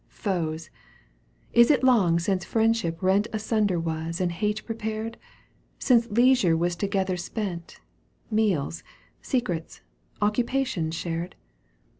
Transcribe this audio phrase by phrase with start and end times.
[0.09, 0.71] Foes!
[1.53, 5.15] Is it long since friendship rent Asunder was and hate prepared?
[5.77, 7.79] Since leisure was together spent,
[8.31, 8.83] Meals,
[9.21, 9.81] secrets,
[10.19, 11.35] occupations shared